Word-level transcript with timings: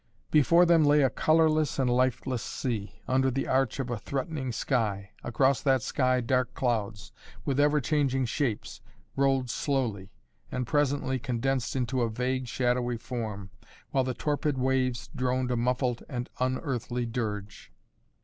Before 0.31 0.65
them 0.65 0.83
lay 0.83 1.03
a 1.03 1.11
colorless 1.11 1.77
and 1.77 1.87
lifeless 1.87 2.41
sea, 2.41 2.99
under 3.07 3.29
the 3.29 3.47
arch 3.47 3.79
of 3.79 3.91
a 3.91 3.99
threatening 3.99 4.51
sky. 4.51 5.11
Across 5.23 5.61
that 5.61 5.83
sky 5.83 6.21
dark 6.21 6.55
clouds, 6.55 7.11
with 7.45 7.59
ever 7.59 7.79
changing 7.79 8.25
shapes, 8.25 8.81
rolled 9.15 9.51
slowly, 9.51 10.11
and 10.51 10.65
presently 10.65 11.19
condensed 11.19 11.75
into 11.75 12.01
a 12.01 12.09
vague 12.09 12.47
shadowy 12.47 12.97
form, 12.97 13.51
while 13.91 14.03
the 14.03 14.15
torpid 14.15 14.57
waves 14.57 15.07
droned 15.15 15.51
a 15.51 15.55
muffled 15.55 16.01
and 16.09 16.31
unearthly 16.39 17.05
dirge. 17.05 17.71